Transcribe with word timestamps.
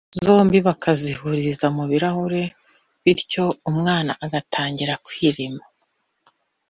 zombi 0.23 0.57
bakazihuriza 0.67 1.65
mu 1.75 1.83
birahure 1.91 2.43
bityo 3.03 3.43
umwana 3.69 4.11
agatangira 4.25 4.93
kwirema 5.05 5.63